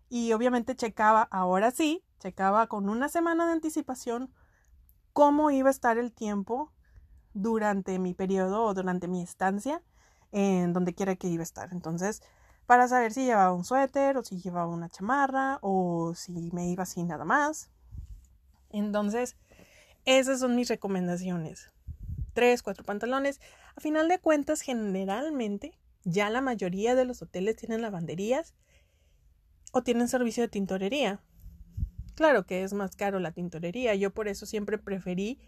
y 0.08 0.32
obviamente 0.32 0.74
checaba, 0.74 1.22
ahora 1.30 1.70
sí, 1.70 2.02
checaba 2.18 2.66
con 2.66 2.88
una 2.88 3.08
semana 3.08 3.46
de 3.46 3.52
anticipación 3.52 4.32
cómo 5.12 5.50
iba 5.50 5.68
a 5.68 5.70
estar 5.70 5.98
el 5.98 6.12
tiempo 6.12 6.72
durante 7.34 7.98
mi 7.98 8.14
periodo 8.14 8.64
o 8.64 8.74
durante 8.74 9.08
mi 9.08 9.22
estancia 9.22 9.82
en 10.32 10.72
donde 10.72 10.94
quiera 10.94 11.16
que 11.16 11.28
iba 11.28 11.42
a 11.42 11.44
estar. 11.44 11.72
Entonces, 11.72 12.22
para 12.66 12.88
saber 12.88 13.12
si 13.12 13.24
llevaba 13.24 13.52
un 13.52 13.64
suéter 13.64 14.16
o 14.16 14.24
si 14.24 14.40
llevaba 14.40 14.66
una 14.66 14.88
chamarra 14.88 15.58
o 15.62 16.14
si 16.14 16.50
me 16.52 16.68
iba 16.70 16.82
así 16.82 17.02
nada 17.04 17.24
más. 17.24 17.70
Entonces, 18.70 19.36
esas 20.04 20.40
son 20.40 20.56
mis 20.56 20.68
recomendaciones. 20.68 21.70
Tres, 22.32 22.62
cuatro 22.62 22.84
pantalones. 22.84 23.40
A 23.76 23.80
final 23.80 24.08
de 24.08 24.18
cuentas, 24.18 24.62
generalmente, 24.62 25.78
ya 26.04 26.30
la 26.30 26.40
mayoría 26.40 26.94
de 26.94 27.04
los 27.04 27.22
hoteles 27.22 27.56
tienen 27.56 27.82
lavanderías 27.82 28.54
o 29.72 29.82
tienen 29.82 30.08
servicio 30.08 30.42
de 30.42 30.48
tintorería. 30.48 31.20
Claro 32.14 32.46
que 32.46 32.62
es 32.62 32.72
más 32.74 32.96
caro 32.96 33.18
la 33.20 33.32
tintorería, 33.32 33.94
yo 33.94 34.12
por 34.12 34.28
eso 34.28 34.44
siempre 34.44 34.78
preferí 34.78 35.38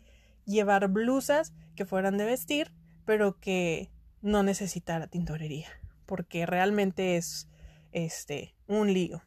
llevar 0.47 0.89
blusas 0.89 1.53
que 1.77 1.85
fueran 1.85 2.17
de 2.17 2.25
vestir, 2.25 2.73
pero 3.05 3.39
que 3.39 3.91
no 4.25 4.43
necesitara 4.43 5.07
tintorería, 5.07 5.69
porque 6.07 6.47
realmente 6.47 7.17
es 7.17 7.47
este 7.93 8.55
un 8.67 8.93
lío. 8.93 9.23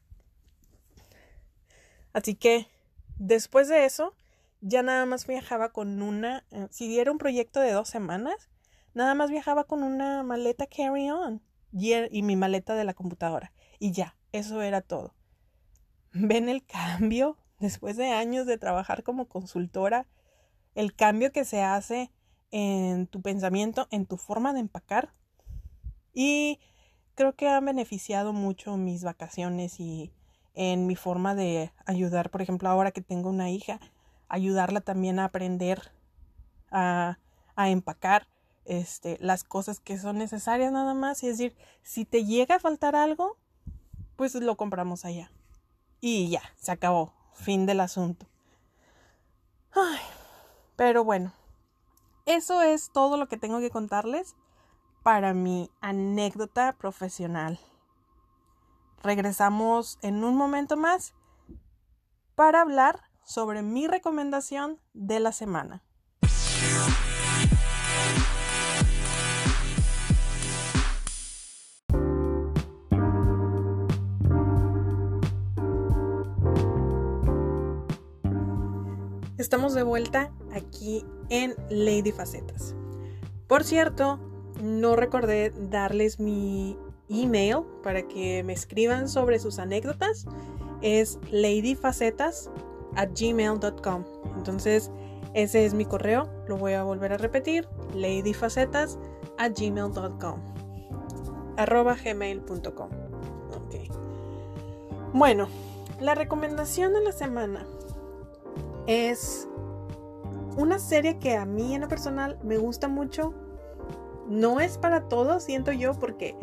Así 2.14 2.34
que 2.34 2.68
después 3.20 3.70
de 3.70 3.86
eso, 3.86 4.16
ya 4.60 4.82
nada 4.82 5.06
más 5.06 5.28
viajaba 5.28 5.70
con 5.70 6.02
una, 6.02 6.46
eh, 6.50 6.68
si 6.72 7.00
era 7.00 7.12
un 7.12 7.20
proyecto 7.20 7.60
de 7.60 7.72
dos 7.72 7.88
semanas, 7.88 8.50
nada 8.96 9.14
más 9.14 9.30
viajaba 9.30 9.66
con 9.66 9.84
una 9.84 10.24
maleta 10.24 10.66
carry-on 10.66 11.44
y, 11.72 11.94
y 11.94 12.24
mi 12.24 12.36
maleta 12.36 12.74
de 12.74 12.84
la 12.84 12.96
computadora. 12.96 13.54
Y 13.78 13.92
ya, 13.92 14.18
eso 14.32 14.64
era 14.64 14.82
todo. 14.82 15.14
¿Ven 16.12 16.50
el 16.50 16.66
cambio? 16.66 17.38
Después 17.60 17.98
de 17.98 18.08
años 18.08 18.48
de 18.48 18.58
trabajar 18.58 19.04
como 19.04 19.28
consultora, 19.28 20.08
el 20.74 20.96
cambio 20.96 21.32
que 21.32 21.46
se 21.46 21.62
hace 21.62 22.12
en 22.52 23.08
tu 23.08 23.22
pensamiento, 23.22 23.88
en 23.92 24.06
tu 24.06 24.18
forma 24.18 24.54
de 24.54 24.60
empacar. 24.60 25.14
Y 26.14 26.60
creo 27.16 27.36
que 27.36 27.50
han 27.50 27.66
beneficiado 27.66 28.34
mucho 28.34 28.78
mis 28.78 29.04
vacaciones 29.04 29.80
y 29.80 30.12
en 30.54 30.88
mi 30.88 30.96
forma 30.96 31.36
de 31.36 31.72
ayudar, 31.86 32.30
por 32.30 32.42
ejemplo, 32.42 32.70
ahora 32.70 32.92
que 32.92 33.02
tengo 33.02 33.30
una 33.30 33.50
hija, 33.50 33.80
ayudarla 34.28 34.82
también 34.82 35.20
a 35.20 35.26
aprender 35.26 35.92
a, 36.72 37.20
a 37.56 37.70
empacar 37.70 38.28
este, 38.66 39.18
las 39.22 39.44
cosas 39.44 39.80
que 39.80 39.98
son 39.98 40.18
necesarias 40.18 40.72
nada 40.72 40.94
más. 40.94 41.24
Y 41.24 41.28
es 41.28 41.38
decir, 41.38 41.56
si 41.84 42.06
te 42.06 42.26
llega 42.26 42.56
a 42.56 42.60
faltar 42.60 42.96
algo, 42.96 43.38
pues 44.16 44.36
lo 44.36 44.58
compramos 44.58 45.06
allá. 45.06 45.32
Y 46.02 46.30
ya, 46.30 46.42
se 46.58 46.72
acabó. 46.72 47.14
Fin 47.34 47.66
del 47.66 47.80
asunto. 47.80 48.26
Ay, 49.72 50.00
pero 50.76 51.04
bueno, 51.04 51.34
eso 52.28 52.62
es 52.62 52.92
todo 52.92 53.18
lo 53.18 53.28
que 53.28 53.38
tengo 53.38 53.60
que 53.60 53.72
contarles 53.72 54.36
para 55.02 55.34
mi 55.34 55.72
anécdota 55.82 56.74
profesional. 56.74 57.60
Regresamos 59.02 59.98
en 60.02 60.24
un 60.24 60.36
momento 60.36 60.76
más 60.76 61.14
para 62.36 62.62
hablar 62.62 63.00
sobre 63.24 63.62
mi 63.62 63.88
recomendación 63.88 64.80
de 64.94 65.20
la 65.20 65.32
semana. 65.32 65.82
Estamos 79.48 79.74
de 79.74 79.84
vuelta 79.84 80.30
aquí 80.52 81.06
en 81.30 81.56
Lady 81.70 82.12
Facetas. 82.12 82.76
Por 83.48 83.64
cierto, 83.64 84.20
no 84.62 84.98
recordé 84.98 85.54
darles 85.70 86.20
mi 86.20 86.78
email 87.08 87.60
para 87.82 88.06
que 88.10 88.44
me 88.44 88.52
escriban 88.52 89.08
sobre 89.08 89.40
sus 89.40 89.58
anécdotas. 89.58 90.26
Es 90.82 91.18
ladyfacetas 91.32 92.52
at 92.98 93.12
gmail.com. 93.18 94.04
Entonces, 94.36 94.92
ese 95.34 95.66
es 95.66 95.74
mi 95.74 95.86
correo. 95.86 96.30
Lo 96.50 96.58
voy 96.58 96.74
a 96.74 96.84
volver 96.84 97.14
a 97.14 97.18
repetir. 97.18 97.70
ladyfacetas 97.96 99.00
at 99.38 99.58
gmail.com. 99.58 100.42
Arroba 101.56 101.96
gmail.com. 101.96 102.90
Bueno, 105.14 105.48
la 106.02 106.16
recomendación 106.16 106.94
de 106.94 107.02
la 107.02 107.14
semana 107.14 107.66
es 108.88 109.48
una 110.58 110.80
serie 110.80 111.20
que 111.20 111.36
a 111.36 111.46
mí 111.46 111.76
en 111.76 111.82
lo 111.82 111.88
personal 111.88 112.40
me 112.44 112.58
gusta 112.58 112.88
mucho. 112.88 113.34
No 114.28 114.60
es 114.60 114.78
para 114.78 115.08
todos, 115.08 115.44
siento 115.44 115.72
yo, 115.72 115.94
porque 115.94 116.36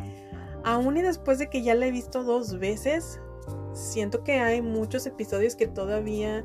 aún 0.62 0.96
y 0.96 1.02
después 1.02 1.38
de 1.38 1.50
que 1.50 1.62
ya 1.62 1.74
la 1.74 1.86
he 1.86 1.90
visto 1.90 2.22
dos 2.22 2.58
veces, 2.58 3.20
siento 3.72 4.22
que 4.22 4.38
hay 4.38 4.62
muchos 4.62 5.06
episodios 5.06 5.56
que 5.56 5.66
todavía 5.66 6.44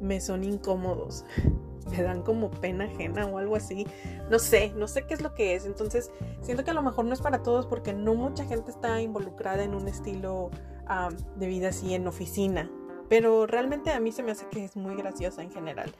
me 0.00 0.20
son 0.20 0.44
incómodos. 0.44 1.24
Me 1.90 2.02
dan 2.02 2.22
como 2.22 2.52
pena 2.52 2.84
ajena 2.84 3.26
o 3.26 3.38
algo 3.38 3.56
así. 3.56 3.84
No 4.30 4.38
sé, 4.38 4.72
no 4.76 4.86
sé 4.86 5.06
qué 5.06 5.14
es 5.14 5.22
lo 5.22 5.34
que 5.34 5.56
es. 5.56 5.66
Entonces, 5.66 6.12
siento 6.40 6.62
que 6.62 6.70
a 6.70 6.74
lo 6.74 6.82
mejor 6.82 7.04
no 7.04 7.12
es 7.12 7.20
para 7.20 7.42
todos 7.42 7.66
porque 7.66 7.92
no 7.92 8.14
mucha 8.14 8.44
gente 8.44 8.70
está 8.70 9.00
involucrada 9.00 9.64
en 9.64 9.74
un 9.74 9.88
estilo 9.88 10.50
de 11.34 11.46
vida 11.48 11.70
así 11.70 11.94
en 11.94 12.06
oficina. 12.06 12.70
Pero 13.10 13.44
realmente 13.44 13.90
a 13.90 13.98
mí 13.98 14.12
se 14.12 14.22
me 14.22 14.30
hace 14.30 14.46
que 14.46 14.64
es 14.64 14.76
muy 14.76 14.94
graciosa 14.94 15.42
en 15.42 15.50
general. 15.50 15.92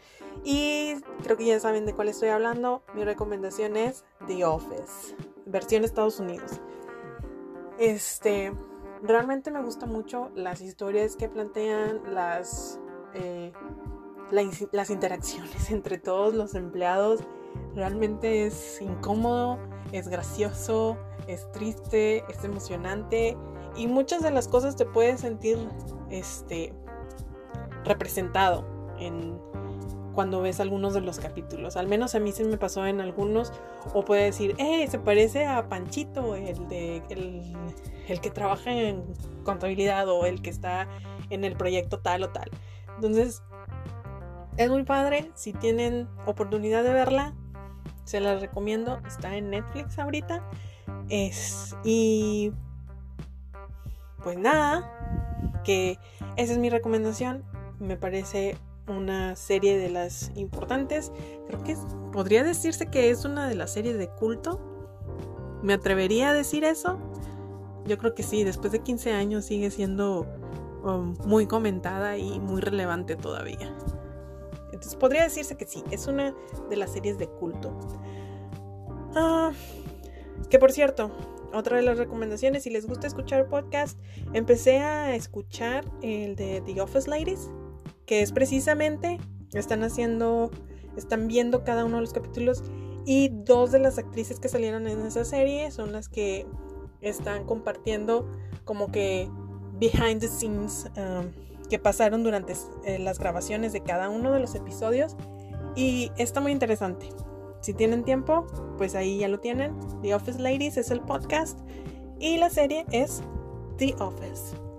Y 0.45 0.95
creo 1.25 1.37
que 1.37 1.45
ya 1.45 1.59
saben 1.59 1.85
de 1.85 1.93
cuál 1.93 2.09
estoy 2.09 2.29
hablando. 2.29 2.85
Mi 2.95 3.03
recomendación 3.03 3.77
es 3.77 4.05
The 4.29 4.45
Office, 4.45 5.17
versión 5.45 5.83
Estados 5.83 6.21
Unidos. 6.21 6.61
Este, 7.79 8.53
realmente 9.03 9.51
me 9.51 9.61
gusta 9.61 9.87
mucho 9.87 10.31
las 10.37 10.61
historias 10.61 11.17
que 11.17 11.29
plantean, 11.29 12.01
las, 12.15 12.79
eh, 13.15 13.53
las 14.31 14.91
interacciones 14.91 15.71
entre 15.73 15.99
todos 15.99 16.33
los 16.33 16.55
empleados. 16.55 17.25
Realmente 17.75 18.47
es 18.47 18.81
incómodo, 18.81 19.59
es 19.91 20.07
gracioso, 20.07 20.97
es 21.27 21.51
triste, 21.51 22.23
es 22.29 22.45
emocionante 22.45 23.37
y 23.77 23.89
muchas 23.89 24.23
de 24.23 24.31
las 24.31 24.47
cosas 24.47 24.77
te 24.77 24.85
puedes 24.85 25.21
sentir 25.21 25.59
este 26.11 26.73
representado 27.91 28.65
en 28.99 29.39
cuando 30.15 30.41
ves 30.41 30.61
algunos 30.61 30.95
de 30.95 31.01
los 31.01 31.19
capítulos. 31.19 31.77
Al 31.77 31.87
menos 31.87 32.15
a 32.15 32.21
mí 32.21 32.33
se 32.33 32.45
me 32.45 32.57
pasó 32.57 32.87
en 32.87 33.01
algunos. 33.01 33.53
O 33.95 34.05
puede 34.05 34.25
decir, 34.25 34.55
eh, 34.59 34.87
se 34.89 34.99
parece 34.99 35.47
a 35.47 35.69
Panchito, 35.69 36.35
el, 36.35 36.69
de, 36.69 37.03
el, 37.09 38.21
que 38.21 38.31
trabaja 38.31 38.73
en 38.73 39.05
contabilidad 39.45 40.09
o 40.09 40.27
el 40.27 40.43
que 40.43 40.51
está 40.51 40.89
en 41.31 41.45
el 41.45 41.57
proyecto 41.57 42.01
tal 42.01 42.25
o 42.25 42.31
tal. 42.31 42.51
Entonces, 42.97 43.43
es 44.57 44.71
muy 44.71 44.85
padre. 44.85 45.31
Si 45.35 45.53
tienen 45.53 46.09
oportunidad 46.27 46.83
de 46.85 46.93
verla, 46.93 47.35
se 48.05 48.21
la 48.21 48.37
recomiendo. 48.37 49.01
Está 49.07 49.37
en 49.37 49.51
Netflix 49.51 49.99
ahorita. 49.99 50.43
Es, 51.09 51.77
y 51.85 52.53
pues 54.23 54.39
nada, 54.39 55.63
que 55.65 55.99
esa 56.37 56.53
es 56.53 56.59
mi 56.59 56.69
recomendación. 56.69 57.45
Me 57.81 57.97
parece 57.97 58.57
una 58.87 59.37
serie 59.37 59.79
de 59.79 59.89
las 59.89 60.31
importantes. 60.35 61.13
Creo 61.47 61.63
que 61.63 61.77
podría 62.13 62.45
decirse 62.45 62.87
que 62.87 63.11
es 63.11 63.25
una 63.25 63.49
de 63.49 63.55
las 63.55 63.73
series 63.73 63.97
de 63.97 64.09
culto. 64.09 64.61
¿Me 65.63 65.73
atrevería 65.73 66.31
a 66.31 66.35
decir 66.35 66.65
eso? 66.65 66.99
Yo 67.87 67.99
creo 67.99 68.15
que 68.15 68.23
sí, 68.23 68.45
después 68.45 68.73
de 68.73 68.81
15 68.81 69.13
años 69.13 69.45
sigue 69.47 69.71
siendo 69.71 70.27
um, 70.85 71.17
muy 71.27 71.47
comentada 71.47 72.19
y 72.19 72.39
muy 72.39 72.61
relevante 72.61 73.17
todavía. 73.17 73.75
Entonces 74.67 74.97
podría 74.97 75.23
decirse 75.23 75.57
que 75.57 75.67
sí, 75.67 75.83
es 75.91 76.07
una 76.07 76.35
de 76.69 76.77
las 76.77 76.93
series 76.93 77.19
de 77.19 77.29
culto. 77.29 77.77
Ah, 79.15 79.53
que 80.49 80.59
por 80.59 80.73
cierto, 80.73 81.11
otra 81.53 81.77
de 81.77 81.83
las 81.83 81.99
recomendaciones, 81.99 82.63
si 82.63 82.71
les 82.71 82.87
gusta 82.87 83.07
escuchar 83.07 83.49
podcast, 83.49 83.99
empecé 84.33 84.79
a 84.79 85.15
escuchar 85.15 85.85
el 86.03 86.37
de 86.37 86.63
The 86.65 86.81
Office 86.81 87.09
Ladies 87.09 87.51
que 88.11 88.23
es 88.23 88.33
precisamente, 88.33 89.21
están 89.53 89.85
haciendo, 89.85 90.51
están 90.97 91.29
viendo 91.29 91.63
cada 91.63 91.85
uno 91.85 91.95
de 91.95 92.01
los 92.01 92.13
capítulos 92.13 92.65
y 93.07 93.29
dos 93.29 93.71
de 93.71 93.79
las 93.79 93.99
actrices 93.99 94.41
que 94.41 94.49
salieron 94.49 94.89
en 94.89 95.07
esa 95.07 95.25
serie 95.25 95.71
son 95.71 95.93
las 95.93 96.09
que 96.09 96.45
están 97.03 97.45
compartiendo 97.45 98.29
como 98.65 98.91
que 98.91 99.31
behind 99.79 100.19
the 100.19 100.27
scenes 100.27 100.91
um, 100.97 101.31
que 101.69 101.79
pasaron 101.79 102.25
durante 102.25 102.55
eh, 102.85 102.99
las 102.99 103.21
grabaciones 103.21 103.73
de 103.73 103.85
cada 103.85 104.09
uno 104.09 104.33
de 104.33 104.41
los 104.41 104.57
episodios 104.57 105.17
y 105.77 106.11
está 106.17 106.41
muy 106.41 106.51
interesante. 106.51 107.11
Si 107.61 107.75
tienen 107.75 108.03
tiempo, 108.03 108.45
pues 108.77 108.97
ahí 108.97 109.19
ya 109.19 109.29
lo 109.29 109.39
tienen. 109.39 109.73
The 110.03 110.17
Office 110.17 110.41
Ladies 110.41 110.79
es 110.79 110.91
el 110.91 111.01
podcast 111.01 111.61
y 112.19 112.39
la 112.39 112.51
serie 112.51 112.87
es 112.91 113.23
The 113.77 113.95
Office. 114.01 114.70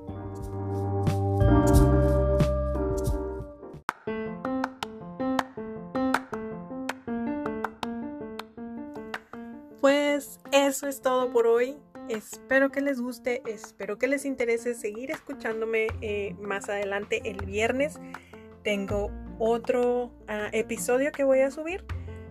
Eso 10.72 10.88
es 10.88 11.02
todo 11.02 11.30
por 11.32 11.48
hoy. 11.48 11.76
Espero 12.08 12.72
que 12.72 12.80
les 12.80 13.02
guste, 13.02 13.42
espero 13.46 13.98
que 13.98 14.08
les 14.08 14.24
interese 14.24 14.74
seguir 14.74 15.12
escuchándome 15.12 15.88
eh, 16.00 16.34
más 16.40 16.70
adelante 16.70 17.22
el 17.26 17.46
viernes. 17.46 18.00
Tengo 18.64 19.12
otro 19.38 20.14
ah, 20.30 20.48
episodio 20.54 21.12
que 21.12 21.26
voy 21.26 21.42
a 21.42 21.52
subir. 21.52 21.84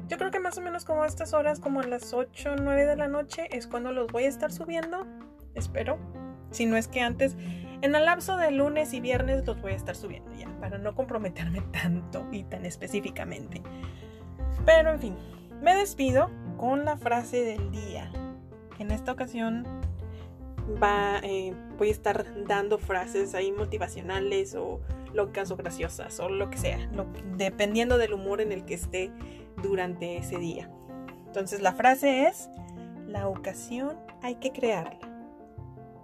Yo 0.08 0.16
creo 0.16 0.30
que 0.30 0.40
más 0.40 0.56
o 0.56 0.62
menos 0.62 0.86
como 0.86 1.02
a 1.02 1.06
estas 1.06 1.34
horas, 1.34 1.60
como 1.60 1.80
a 1.80 1.86
las 1.86 2.14
8 2.14 2.52
o 2.52 2.56
9 2.56 2.86
de 2.86 2.96
la 2.96 3.08
noche, 3.08 3.46
es 3.50 3.66
cuando 3.66 3.92
los 3.92 4.10
voy 4.10 4.24
a 4.24 4.28
estar 4.28 4.50
subiendo. 4.50 5.06
Espero. 5.54 5.98
Si 6.50 6.64
no 6.64 6.78
es 6.78 6.88
que 6.88 7.02
antes, 7.02 7.36
en 7.82 7.94
el 7.94 8.06
lapso 8.06 8.38
de 8.38 8.52
lunes 8.52 8.94
y 8.94 9.00
viernes 9.00 9.46
los 9.46 9.60
voy 9.60 9.72
a 9.72 9.76
estar 9.76 9.94
subiendo 9.94 10.32
ya, 10.32 10.48
para 10.60 10.78
no 10.78 10.94
comprometerme 10.94 11.60
tanto 11.72 12.26
y 12.32 12.44
tan 12.44 12.64
específicamente. 12.64 13.62
Pero 14.64 14.92
en 14.92 14.98
fin, 14.98 15.16
me 15.60 15.74
despido 15.74 16.30
con 16.56 16.86
la 16.86 16.96
frase 16.96 17.44
del 17.44 17.70
día. 17.70 18.10
En 18.80 18.90
esta 18.90 19.12
ocasión 19.12 19.66
va, 20.82 21.18
eh, 21.22 21.54
voy 21.76 21.88
a 21.88 21.90
estar 21.90 22.24
dando 22.46 22.78
frases 22.78 23.34
ahí 23.34 23.52
motivacionales 23.52 24.54
o 24.54 24.80
locas 25.12 25.50
o 25.50 25.56
graciosas 25.56 26.18
o 26.18 26.30
lo 26.30 26.48
que 26.48 26.56
sea, 26.56 26.90
dependiendo 27.36 27.98
del 27.98 28.14
humor 28.14 28.40
en 28.40 28.52
el 28.52 28.64
que 28.64 28.72
esté 28.74 29.12
durante 29.62 30.16
ese 30.16 30.38
día. 30.38 30.70
Entonces 31.26 31.60
la 31.60 31.74
frase 31.74 32.26
es, 32.26 32.48
la 33.06 33.28
ocasión 33.28 33.98
hay 34.22 34.36
que 34.36 34.50
crearla, 34.50 34.98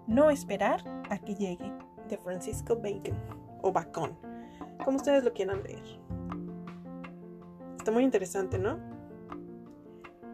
no 0.06 0.28
esperar 0.28 0.82
a 1.08 1.16
que 1.16 1.34
llegue, 1.34 1.72
de 2.10 2.18
Francisco 2.18 2.76
Bacon 2.76 3.16
o 3.62 3.72
Bacon, 3.72 4.18
como 4.84 4.98
ustedes 4.98 5.24
lo 5.24 5.32
quieran 5.32 5.62
leer. 5.62 5.82
Está 7.78 7.90
muy 7.90 8.04
interesante, 8.04 8.58
¿no? 8.58 8.95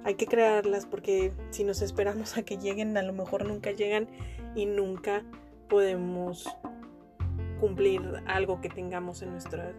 Hay 0.05 0.15
que 0.15 0.27
crearlas 0.27 0.87
porque 0.87 1.33
si 1.51 1.65
nos 1.65 1.83
esperamos 1.83 2.37
a 2.37 2.43
que 2.43 2.59
lleguen, 2.59 2.97
a 2.97 3.03
lo 3.03 3.13
mejor 3.13 3.47
nunca 3.47 3.71
llegan 3.71 4.09
y 4.55 4.67
nunca 4.67 5.23
podemos 5.69 6.49
cumplir 7.61 8.03
algo 8.27 8.61
que 8.61 8.69
tengamos 8.69 9.23
en 9.23 9.31
nuestra, 9.31 9.73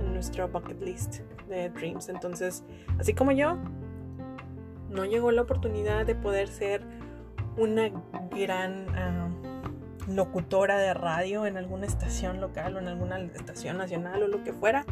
en 0.00 0.12
nuestra 0.12 0.46
bucket 0.46 0.80
list 0.82 1.20
de 1.48 1.70
dreams. 1.70 2.08
Entonces, 2.08 2.64
así 2.98 3.14
como 3.14 3.32
yo, 3.32 3.56
no 4.88 5.04
llegó 5.04 5.30
la 5.30 5.42
oportunidad 5.42 6.04
de 6.04 6.14
poder 6.14 6.48
ser 6.48 6.82
una 7.56 7.90
gran 8.36 8.88
ah, 8.96 9.30
locutora 10.08 10.78
de 10.78 10.94
radio 10.94 11.46
en 11.46 11.56
alguna 11.56 11.86
estación 11.86 12.40
local 12.40 12.76
o 12.76 12.78
en 12.80 12.88
alguna 12.88 13.18
estación 13.18 13.78
nacional 13.78 14.22
o 14.22 14.28
lo 14.28 14.42
que 14.42 14.52
fuera 14.52 14.84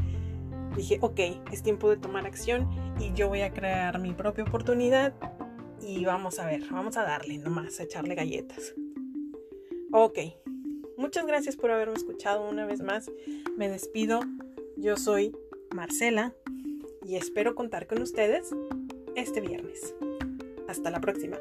dije, 0.79 0.99
ok, 1.03 1.21
es 1.53 1.63
tiempo 1.63 1.91
de 1.91 1.97
tomar 1.97 2.27
acción 2.27 2.69
y 2.99 3.13
yo 3.13 3.29
voy 3.29 3.43
a 3.43 3.53
crear 3.53 3.99
mi 3.99 4.13
propia 4.13 4.45
oportunidad 4.45 5.15
y 5.83 6.05
vamos 6.05 6.39
a 6.39 6.47
ver, 6.47 6.63
vamos 6.71 6.97
a 6.97 7.03
darle 7.03 7.39
nomás, 7.39 7.79
a 7.81 7.83
echarle 7.83 8.15
galletas. 8.15 8.75
Ok, 9.93 10.19
muchas 10.97 11.27
gracias 11.27 11.57
por 11.57 11.71
haberme 11.71 11.95
escuchado 11.95 12.49
una 12.49 12.67
vez 12.67 12.81
más. 12.81 13.11
Me 13.57 13.69
despido, 13.69 14.21
yo 14.77 14.97
soy 14.97 15.37
Marcela 15.75 16.35
y 17.05 17.17
espero 17.17 17.55
contar 17.55 17.87
con 17.87 18.01
ustedes 18.01 18.51
este 19.17 19.41
viernes. 19.41 19.95
Hasta 20.69 20.91
la 20.91 21.01
próxima. 21.01 21.39